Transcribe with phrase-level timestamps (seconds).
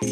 [0.00, 0.04] は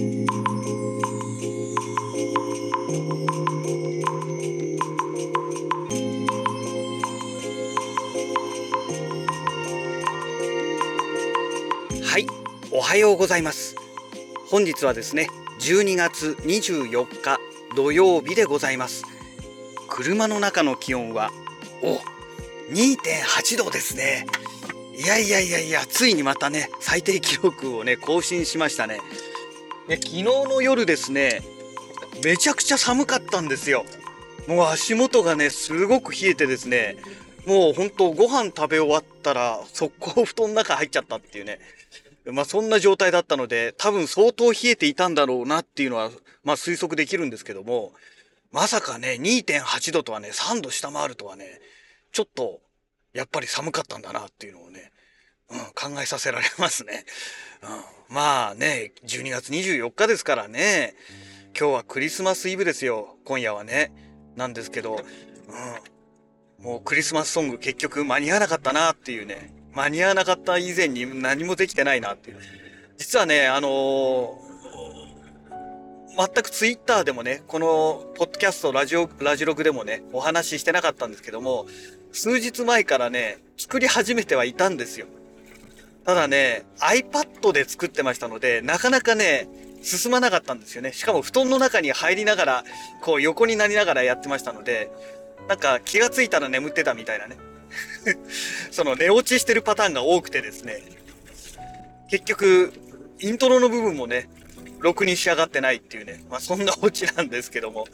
[12.18, 12.27] い
[12.72, 13.77] おはようございます。
[14.50, 15.29] 本日はですね
[15.61, 17.39] 12月24日
[17.77, 19.05] 土曜日でございます。
[19.89, 21.30] 車の中の気温は
[21.80, 22.00] お
[22.73, 24.27] 2.8度ですね。
[24.96, 29.00] いやいやいやいやついにまたね最低記録をね更新しましたね。
[29.89, 31.43] ね昨日の夜ですね
[32.25, 33.84] めちゃくちゃ寒かったんですよ。
[34.47, 36.97] もう足元がねすごく冷えてですね
[37.47, 41.59] もう本当ご飯食べ終わったら速攻布団の中入っちゃったっていうね。
[42.33, 46.11] まあそんな状態だったので、多分相当冷えていたんだろうなっていうのは、
[46.42, 47.92] まあ推測できるんですけども、
[48.50, 51.61] まさかね、2.8度とはね、3度下回るとはね、
[52.12, 52.61] ちょっと、
[53.12, 54.91] やっぱり寒かったんだなっていうのをね、
[55.50, 55.59] うん、
[55.95, 57.05] 考えさせられますね。
[58.09, 60.95] うん、まあね、12月24日ですからね、
[61.59, 63.93] 今日はクリスマスイブですよ、今夜はね。
[64.37, 64.97] なんですけど、
[66.59, 72.39] うん、もうクリスマスソング結局間に合わなかったなっていうね、間に合わなかった以前に何もできてないなっていう。
[72.98, 74.37] 実はね、あのー、
[76.17, 81.67] 全くツイッターでもね、このポッドキャスト、ラジオ、ラジログでもね、お話ししてなかったんですけども、
[82.13, 85.07] 数日前からね、作り始めてはいたんですよ。
[86.07, 89.49] ただね、iPad で作ってましたので、なかなかね、
[89.83, 90.93] 進まなかったんですよね。
[90.93, 92.65] しかも布団の中に入りながら、
[93.03, 94.89] こう横になりながらやってましたので、
[95.48, 97.37] なんか気がついたら眠ってたみたいなね。
[98.71, 100.81] その寝落ちしてるパターンが多くてですね、
[102.09, 102.73] 結局、
[103.19, 104.29] イントロの部分もね、
[104.79, 107.89] ろくに仕上がってないっていうね、まあそんなオチなんですけども、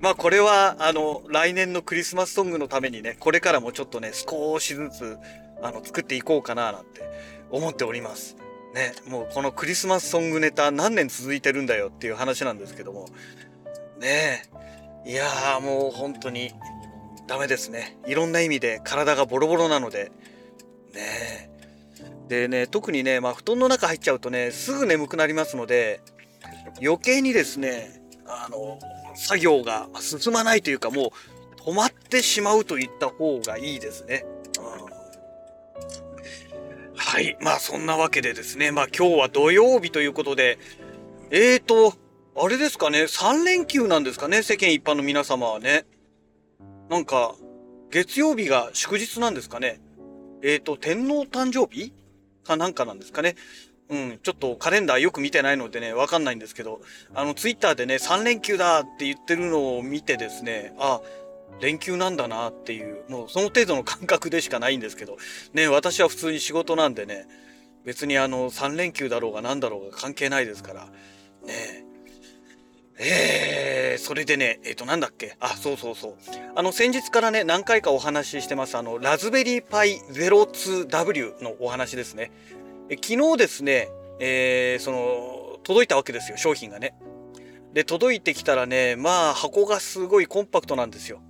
[0.00, 5.16] まあこれは、あの、来年のクリスマスソングのためにね、これからもちょっとね、少しずつ、
[5.62, 7.06] あの、作っていこうかななんて
[7.50, 8.36] 思っております。
[8.74, 13.06] ね、もうこのクリスマスソングネタ何年続いてるんだよっていう話なんですけども、
[13.98, 14.42] ね
[15.06, 16.52] え、いやーもう本当に
[17.26, 17.96] ダメですね。
[18.06, 20.12] いろんな意味で体がボロボロなので。
[20.92, 21.50] ね
[22.28, 26.00] でね、特にね、まあ、布団の中入っちゃうとね、すぐ眠くなりますので、
[26.82, 28.78] 余計にですね、あの、
[29.14, 31.12] 作業が進まないというか、も
[31.56, 34.24] う止まってしまうといった方がいいですね。
[37.06, 37.38] はい。
[37.40, 40.58] まあ、そんなわけでですね、まあ、今日は土曜日ということで、
[41.30, 41.94] えーと、
[42.36, 45.86] あれですかね、3連休なんですかね、世間一般の皆様はね。
[46.90, 47.36] なんか、
[47.92, 49.80] 月曜日が祝日なんですかね。
[50.42, 51.92] えっ、ー、と、天皇誕生日？
[52.42, 53.36] かなんかなんですかね。
[53.88, 56.80] うん、ちょっとカレンダーよく見てないのでね、わかんないんですけど、
[57.14, 61.00] あの、ツイッターでね、3連休だって言ってるのを見てですね、あ、
[61.60, 65.16] 連休なんだなっていう、もうその程度の感覚でしかないんですけど、
[65.54, 67.26] ね、私は普通に仕事なんでね、
[67.84, 70.86] 別にあの、3連休だろうが何だろうが関係ないですから、
[71.46, 71.84] ね、
[72.98, 75.36] えー、それでね、えっ、ー、と、なんだっけ？
[75.40, 76.14] あ、そうそうそう。
[76.54, 82.32] あの、先日からね、何回かお話ししてます、あの、ラズベリーパイ 02W のお話ですね。
[82.88, 86.94] え昨日ですね、えー、その、届いたわけですよ、商品がね。
[87.74, 91.20] で、届いてきたらね、まあ、箱がすごいコンパクトなんですよ。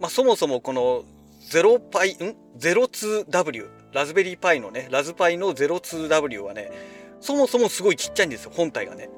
[0.00, 1.04] まあ、そもそもこの、
[1.50, 3.68] 0パイ、ん ?02W。
[3.92, 6.70] ラズベリーパイのね、ラズパイの 02W はね、
[7.20, 9.10] そもそもすごいちっちゃいんですよ、本体がね。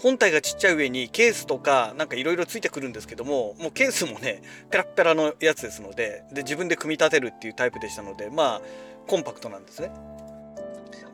[0.00, 8.62] 本体がちっちゃい上にケースとかなんかいろいろついてくるんですけどももうケースもねペラッペラのやつですのでで自分で組み立てるっていうタイプでしたのでまあ
[9.06, 9.90] コンパクトなんですね。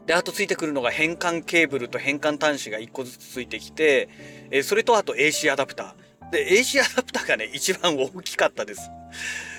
[0.06, 4.08] であとついてくるのが変換ケーブルと変換端子が1個ずつついてきて、
[4.50, 5.99] えそれとあと AC アダプター。
[6.30, 8.90] で AC アダプターがね一番大きかったです。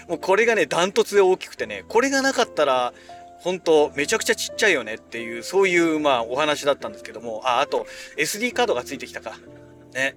[0.07, 2.93] もうこれがねダントツで大きくてねこれがなかったら
[3.41, 7.87] 本当めちゃくちゃちっちゃいよねっていう、そういう、まあ、お話だったんですけども、あ、あと、
[8.17, 9.35] SD カードがついてきたか。
[9.93, 10.15] ね。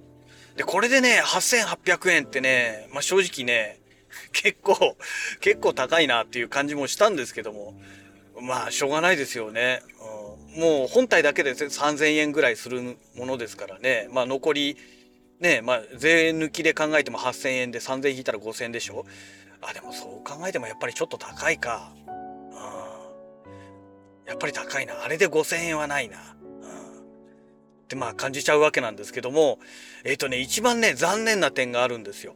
[0.57, 3.81] で、これでね、8800円ってね、まあ、正直ね、
[4.33, 4.97] 結構、
[5.41, 7.75] 結構高いなっていう感じもしたんですけども、
[8.43, 9.81] まあ、しょうがないですよね。
[10.55, 14.09] うん、もう、本体だけで3000円ぐらいするものですからね。
[14.13, 14.77] まあ、残り、
[15.45, 19.05] ね、まあ、税抜きで考えても8000円で3000引いたら5000円でしょ？
[19.61, 21.93] あ、でもそう考えてもやっぱりちょっと高いか。
[22.09, 22.15] うん
[24.27, 25.05] やっぱり高いな。
[25.05, 26.17] あれで5000円はないな。
[26.17, 26.71] うん。
[26.71, 26.73] っ
[27.87, 29.59] てまあ感じちゃうわけなんですけども、
[30.03, 32.35] えっ、ー、とね、一番ね、残念な点があるんですよ。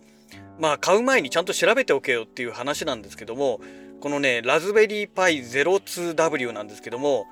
[0.59, 3.61] まあ買う前にちゃんと調べておけよっていう話なんですけども、
[4.01, 7.27] このね、ラズベリーパイ 02W なんですけども、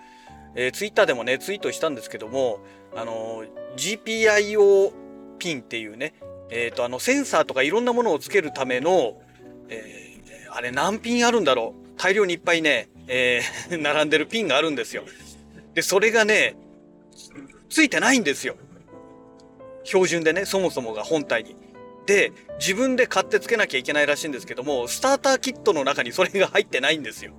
[0.55, 2.61] えー、ツイッターでもね、ツイートしたんですけども、
[2.95, 5.06] あのー、GPIO
[5.37, 6.15] ピンっていうね、
[6.51, 9.21] えっ、ー、と、あの、センサーとかいろんなものをつけるための、
[9.69, 15.05] えー、あれ何ピンあるんだろう大量にいっぱいね、えー、 並んでるピンがあるんですよ。
[15.75, 16.57] で、それがね、
[17.69, 18.57] ついてないんですよ。
[19.85, 21.57] 標準でね、そもそもが本体に。
[22.07, 27.33] で、自分で買ってつけなきゃいけないらしいんですけども、スターターキットの中に それが入ってないんですよ。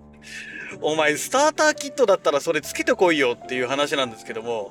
[0.82, 4.70] お前、スターターキットだったらそれつけてこいよっていう話なんですけども、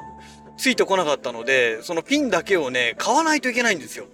[0.56, 4.06] ついてこなかったので、そのピンだけをね、買わないといけないんですよ。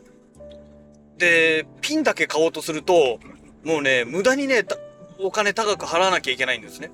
[1.18, 3.18] で、ピンだけ買おうとすると、
[3.64, 4.64] もうね、無駄にね、
[5.20, 6.90] お金高く払わなきゃいけないんですね。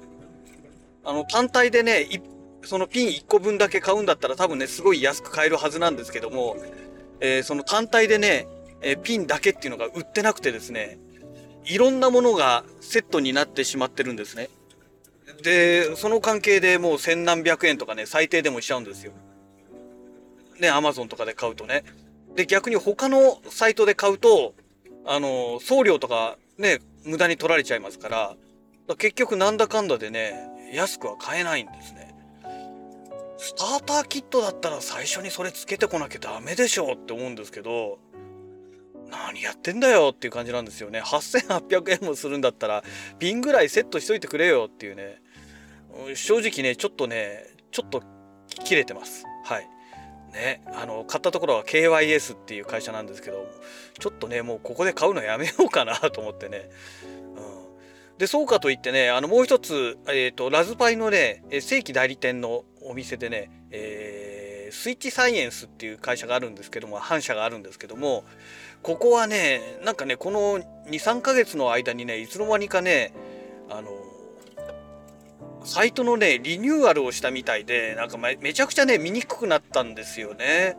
[1.05, 2.07] あの、単体でね、
[2.63, 6.57] そのピン1個分だけ買うんだったら多分ね、すごい安く買えるはずなんですけども、
[7.21, 8.47] えー、その単体でね、
[8.83, 10.99] えー、ピンだけっていうのが売ってなくてですね、
[11.65, 14.49] いろんなものがセットになってしまってるんですね。
[15.43, 19.13] で、その関係でもう千何百円とかね、最低でもしちゃうんですよ。
[20.61, 21.85] ね、アマゾンとかで買うとね。
[22.35, 24.55] で、逆に他のサイトで買うと、
[25.05, 28.37] あの、送料とかね、無駄に取られちゃいますから、か
[28.89, 30.35] ら結局なんだかんだでね、
[30.73, 32.15] 安くは買えないんですね。
[33.39, 37.99] スターターキットだったら最初にそれつけてこなきゃダメでしょうって思うんですけど、
[39.11, 41.01] 何やってんだよっていう感じなんですよね。
[41.01, 42.83] 8800円もするんだったら、
[43.19, 45.23] ピンぐらいセットしといてくれよっていうね。
[46.15, 48.03] 正直ね、ちょっとね、ちょっと
[48.65, 49.25] 切れてます。
[49.45, 49.69] はい。
[50.33, 53.47] ね、あの買ったところは KYS っていう会社なんですけど
[53.99, 56.71] ちょっとねもうここで買うのやめようかなと思ってね、
[57.37, 68.25] うん、でそうかといってねあのもう一つ、えーと、ラズパイのね正規代理店のお店でね、えー、スイッチサイエンスっていう会社があるんですけども反社があるんですけども
[68.83, 70.61] ここはねなんかねこの
[70.91, 73.13] 23ヶ月の間にねいつの間にかね
[73.71, 73.91] あの
[75.69, 80.79] サイトのね、リニューアルをしたみたいで、なんかめちゃくちゃね、見にくくなったんですよね。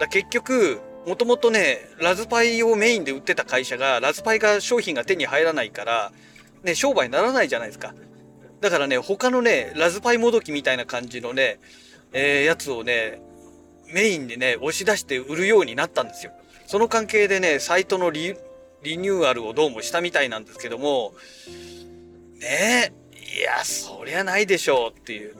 [0.00, 6.12] だ結局、もともとね、ラズパイをメインで売ってた会社が、ラズパイが商品が手に入らないから、
[6.64, 7.94] ね、商売にならないじゃないですか。
[8.60, 11.60] だからね、他のね、ラズパイもどきみたいな感じのね、
[12.12, 13.20] えー、やつをね、
[13.94, 16.32] メインでね、押し出して売るようになったんですよ。
[16.66, 18.34] その関係でね、サイトのリ
[18.82, 21.14] ニューアルをどうもしたみたいなんですけども、
[22.40, 23.07] ねえ、
[23.38, 25.36] いや、そりゃないでしょうっていう。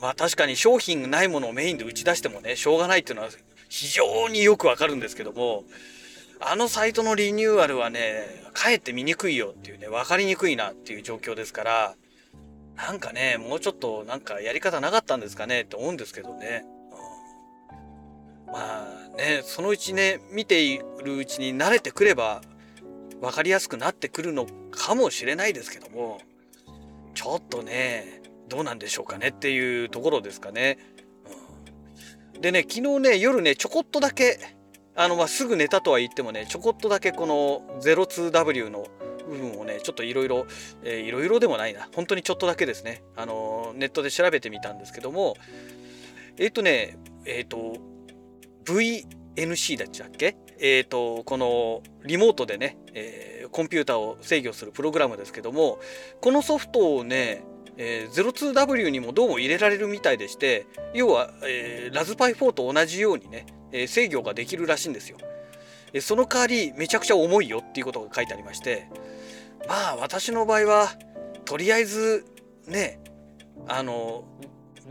[0.00, 3.30] まあ確かに商品ないものをメインで打ち出してもね、しょうがないっていうのは
[3.68, 5.62] 非常によくわかるんですけども、
[6.40, 11.94] あのサイトのリニューアルはね、かえって見にくいよっていうね、わかりにくいなっていう状況ですから、
[12.74, 16.64] なんかね、もうちょっとなんかやり方なかったんですかねって思うんですけどね。
[18.46, 22.40] うん、まあね、そのうちね、見ているうちに慣れてくれば
[23.20, 26.20] 分かりやすくなってくるのかもしれないですけども、
[27.20, 30.78] ちょっとね、どうなんでしょうかねっていうところですかね。
[32.34, 34.38] うん、でね、昨日ね、夜ね、ちょこっとだけ、
[34.96, 38.86] あの、まあ、すぐ寝たとは言ってもね、ちょこっとだけこの 02W の
[39.28, 40.46] 部分をね、ちょっといろいろ、
[40.82, 45.36] いろいろでもないな、本当にちょっとだけですね、あの、ネットで調べてみたんですけども、
[46.38, 46.96] えっ、ー、とね、
[47.26, 47.76] えっ、と、
[48.64, 50.38] VNC だっけ？
[50.60, 55.78] え、ー、と、このリモートでね、えー、コンピューターを制御するプログラムですけども、
[56.20, 57.42] このソフトをね、
[57.76, 65.16] えー、02W にもどうも入れられるみたいでして、要は、えー、ラズパイ4と同じようにね、えー、制御ができるらしいんですよ。
[65.92, 68.88] えその代わり、めちゃくちゃ重いよっていうことが書いてありまして、
[69.66, 70.88] まあ、私の場合は、
[71.44, 72.24] とりあえず、
[72.66, 73.00] ね、
[73.66, 74.24] あの、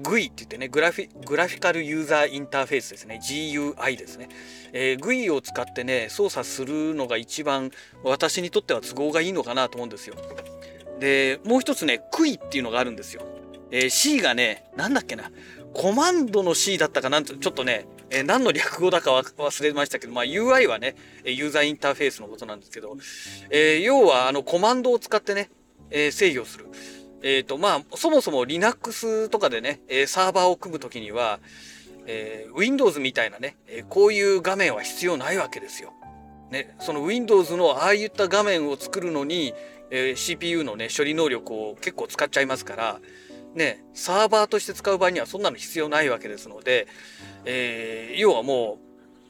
[0.02, 3.20] GUI って言ってねグラフィ、グラフィカルユーザーインターフェースですね。
[3.24, 4.30] GUI ですね。
[4.74, 7.72] えー、GUI を使ってね、操作するのが一番
[8.04, 10.16] 私にとっては都合がいいのかなと思うんですよ。
[11.00, 13.24] で、もう一つね、QUI っていうのがあるんですよ。
[13.72, 15.32] えー、C がね、なんだっけな、
[15.74, 22.98] コマンドの C だったかなんと、ちょっとね、えー、何の略語だか忘れましたけど、まあ UI はね、ユーザーインターフェースのことなんですけど、
[23.50, 25.50] えー、要はあのコマンドを使ってね、
[25.92, 26.68] え制御する。
[27.22, 31.40] えっ、ー、と、まあ、そもそも Linux とかでね、えサーバーを組むときには、
[32.06, 35.94] えー、Windows みたいなね、えこういう画面は必要ないわけですよ。
[36.52, 39.54] ね、その Windows のああいった画面を作るのに、
[39.92, 43.00] えー、CPU のね、処理能力を結構使っちゃいますから、
[43.56, 46.88] ね、サーバーとして使う場合にはそんなの必要ないわけですので、
[47.46, 48.78] えー、要はも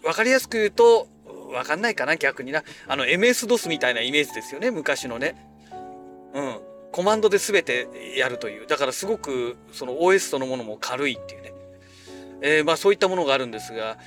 [0.04, 1.08] う、わかりやすく言うと、
[1.52, 2.64] わかんないかな、逆にな。
[2.88, 5.36] あの、MS-DOS みたいなイメージですよね、昔のね。
[6.34, 6.69] うん。
[6.92, 8.68] コマンドで全てやるという。
[8.68, 11.54] だからすごくその OS そのものも軽いっていうね。
[12.42, 13.98] えー、まあそういったものがあるんですが、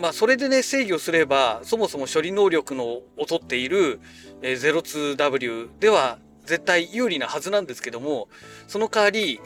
[0.00, 4.00] まあそれでね制御すれば、そもそも処理能力のを取っている
[4.42, 8.28] 02W では絶対有利なはずなんですけども、
[8.68, 9.40] その代わり、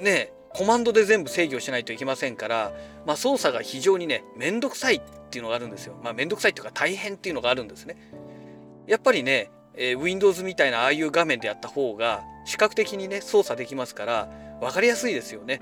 [0.00, 2.72] ね、コマンドで全部制御しないといけませんから、
[3.06, 5.00] まあ操作が非常にね、めんどくさいっ
[5.30, 5.98] ていうのがあるんですよ。
[6.02, 7.96] まあめんどくさいっていうか大変っていうのがあるんですね。
[8.86, 14.28] やっぱりね、えー、Windows みたいなああいう画面でやった方が視覚的にね操作できますから
[14.60, 15.60] 分かりやすいですよね。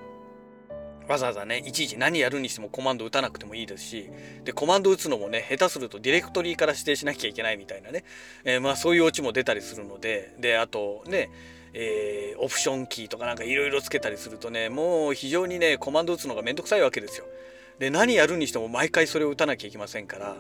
[1.09, 4.11] わざわざねいちいち何やるにしてもコマンド打たなくてもいいですし
[4.45, 8.03] でコマンド打つのもね下手するとディレクトリーから指定しなきゃいけないみたいなね、
[8.45, 11.31] えー、まあそういうオチも出たりするのでであとね
[11.79, 17.27] えー、オプションキーとかなんかいろいろつけたりするとねもう非常にねコマンド打つのがめんどくさいわけですよ。
[17.79, 20.37] で何やるにしても毎回それを打たなきゃいけませんから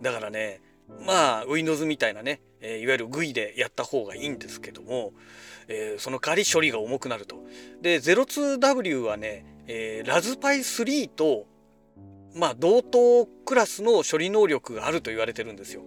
[0.00, 0.60] だからね
[1.04, 5.12] まあ Windows みたいなね、えー、いわゆる GUI でやった方がいいんですけども、
[5.68, 7.36] えー、その代わり処理が重くなると。
[7.82, 11.46] で 02W はね、えー、ラズパイ3と
[12.34, 15.82] まあ同等クラスの処理能力があると言われてるんですよ。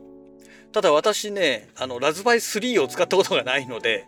[0.71, 4.05] ただ私ね、あの、ラズパイ3を使ったことがないので、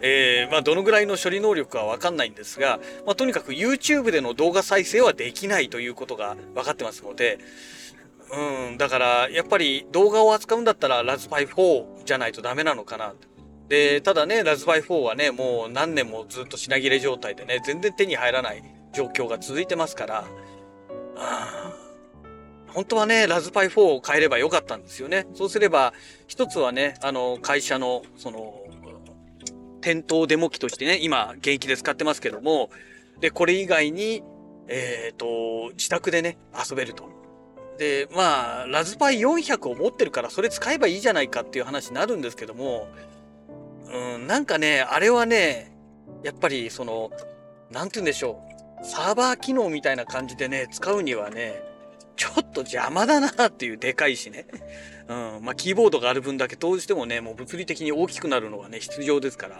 [0.00, 7.38] えー、まあ、どのぐらいの処理能力かわかんないんですが、まあ、とにかく YouTube での動画再生はできないということが分かってますので、
[8.32, 13.14] うん、だから、やっぱり動画を扱うんだったらラズパイ4じゃないとダメなのかな。
[13.68, 20.24] で、ただね、ラズパイ4はね、もう何年もずっと品切れ状態でね、全然手に入らない状況が続いてますから、
[22.68, 25.26] 本当はね、ラズパイ4を変えればよかったんですよね。
[25.34, 25.94] そうすれば、
[26.26, 28.62] 一つはね、あの、会社の、その、
[29.80, 32.70] 店頭デモ機としてね、今、現役で使ってますけども、
[33.20, 34.22] で、これ以外に、
[34.68, 37.15] えっ、ー、と、自宅でね、遊べると。
[37.78, 42.88] で、まあ、ラズパイ400を持ってるから、それ使えばいいじゃないかっていう話になるんですけども、
[43.92, 45.72] うん、なんかね、あれはね、
[46.22, 47.10] やっぱり、その、
[47.70, 48.42] なんて言うんでしょ
[48.82, 48.84] う。
[48.84, 51.62] サーバー機能みたいな感じでね、使うにはね、
[52.16, 54.46] ちょっと邪魔だなっていうでかいしね。
[55.08, 55.44] うん。
[55.44, 59.56] まあ、キーボードがある分だけどうしてもね、もう物理的に大きくなるのがね、必要ですから。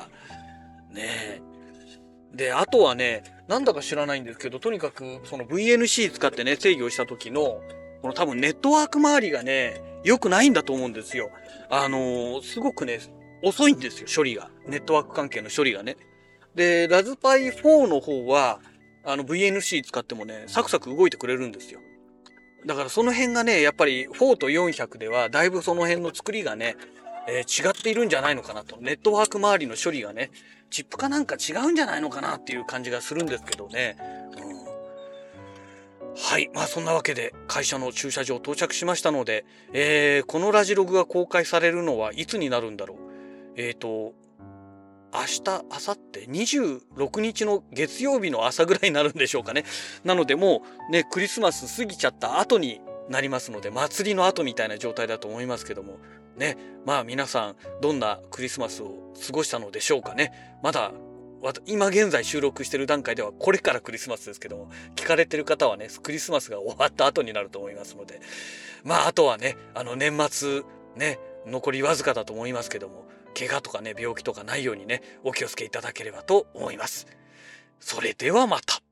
[0.90, 1.40] ねえ
[2.34, 7.60] で、あとはね、なんだか知らないんですけど、とにかく、その VNC 使ってね、制御した時の、
[8.06, 11.30] この多分ネットワーク周りがね、良くないんだと思うんですよ。
[11.68, 13.00] あのー、すごくね、
[13.42, 14.48] 遅いんですよ、処理が。
[14.68, 15.96] ネットワーク関係の処理がね。
[16.54, 18.60] で、ラズパイ4の方は、
[19.04, 21.80] あの VNC 使ってもね、サクサク動いてくれるんですよ。
[22.64, 26.76] だからその辺がね、やっぱり4と400ではだいぶその辺の作りがね、
[27.28, 28.76] えー、違っているんじゃないのかなと。
[28.80, 30.30] ネットワーク周りの処理がね、
[30.70, 33.96] チップかなんか違うんじゃないのかなっていう感じがするんですけどね。
[34.38, 34.65] うん、
[36.18, 36.50] はい。
[36.54, 42.98] まあそんなわけで会社の駐車場到着しましたので、えー、このラジログが公開されるのはいつになるんだろう。
[43.56, 44.14] えっ、ー、と、
[45.12, 49.64] 明日、明後日、26日の月曜日の朝ぐらいになるんでしょうかね。
[50.04, 52.80] なのでもうね、クリスマス過ぎちゃった後に
[53.10, 55.98] なりますので、祭りの後みたいな状態だと思いますけども、
[56.36, 60.32] ね、まあ皆さん、どんなクリスマスを過ごしたのでしょうかね。
[60.62, 60.92] まだ
[61.66, 68.20] 今現在収録してる段階ではこれからクリスマスですけども、聞かれてる方はね、クリスマスが終わった後になると思いますので、
[68.84, 70.62] まああとはね、あの年末
[70.96, 73.06] ね、残りわずかだと思いますけども、
[73.38, 77.06] 怪我とかね、病気とかないようにね、お気をつけいただければと思います。
[77.80, 78.85] それではまた。